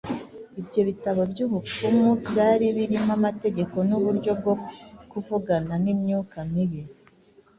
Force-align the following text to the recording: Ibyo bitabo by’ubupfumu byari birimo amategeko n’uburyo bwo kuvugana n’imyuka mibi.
Ibyo 0.59 0.81
bitabo 0.89 1.21
by’ubupfumu 1.31 2.07
byari 2.25 2.65
birimo 2.77 3.11
amategeko 3.19 3.75
n’uburyo 3.87 4.31
bwo 4.39 4.53
kuvugana 5.09 5.73
n’imyuka 5.83 6.37
mibi. 6.51 6.81